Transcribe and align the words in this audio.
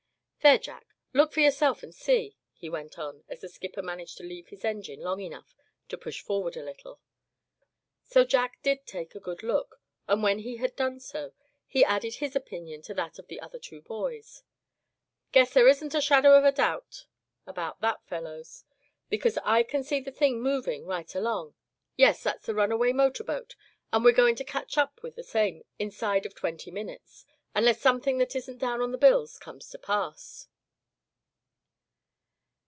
There, 0.43 0.57
Jack, 0.57 0.87
look 1.13 1.33
for 1.33 1.39
yourself 1.39 1.83
and 1.83 1.93
see," 1.93 2.35
he 2.55 2.67
went 2.67 2.97
on, 2.97 3.23
as 3.29 3.41
the 3.41 3.47
skipper 3.47 3.83
managed 3.83 4.17
to 4.17 4.23
leave 4.23 4.47
his 4.47 4.65
engine 4.65 4.99
long 4.99 5.19
enough 5.21 5.53
to 5.89 5.99
push 5.99 6.19
forward 6.23 6.57
a 6.57 6.63
little. 6.65 6.99
So 8.05 8.23
Jack 8.25 8.57
did 8.63 8.87
take 8.87 9.13
a 9.13 9.19
good 9.19 9.43
look, 9.43 9.79
and 10.07 10.23
when 10.23 10.39
he 10.39 10.57
had 10.57 10.75
done 10.75 10.99
so, 10.99 11.33
he 11.67 11.85
added 11.85 12.15
his 12.15 12.35
opinion 12.35 12.81
to 12.81 12.95
that 12.95 13.19
of 13.19 13.27
the 13.27 13.39
other 13.39 13.59
two 13.59 13.83
boys. 13.83 14.41
"Guess 15.31 15.53
there 15.53 15.67
isn't 15.67 15.93
a 15.93 16.01
shadow 16.01 16.33
of 16.33 16.51
doubt 16.55 17.05
about 17.45 17.79
that, 17.81 18.03
fellows; 18.07 18.63
because 19.09 19.37
I 19.43 19.61
can 19.61 19.83
see 19.83 19.99
the 19.99 20.09
thing 20.11 20.41
moving 20.41 20.87
right 20.87 21.13
along; 21.13 21.53
yes, 21.97 22.23
that's 22.23 22.47
the 22.47 22.55
runaway 22.55 22.93
motor 22.93 23.23
boat, 23.23 23.55
and 23.93 24.03
we're 24.03 24.11
going 24.11 24.33
to 24.37 24.43
catch 24.43 24.75
up 24.75 25.03
with 25.03 25.13
the 25.15 25.23
same 25.23 25.65
inside 25.77 26.25
of 26.25 26.33
twenty 26.33 26.71
minutes, 26.71 27.25
unless 27.53 27.81
something 27.81 28.17
that 28.17 28.33
isn't 28.33 28.59
down 28.59 28.79
on 28.81 28.93
the 28.93 28.97
bills 28.97 29.37
comes 29.37 29.69
to 29.69 29.77
pass." 29.77 30.47